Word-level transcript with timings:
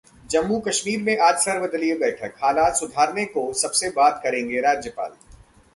जम्मू-कश्मीर 0.29 1.01
में 1.01 1.19
आज 1.19 1.35
सर्वदलीय 1.35 1.93
बैठक, 1.95 2.33
हालात 2.43 2.75
सुधारने 2.75 3.25
को 3.25 3.51
सबसे 3.53 3.89
बात 3.89 4.19
करेंगे 4.23 4.61
राज्यपाल 4.61 5.11